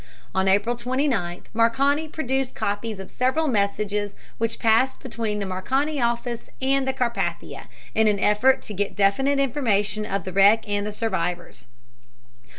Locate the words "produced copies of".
2.07-3.11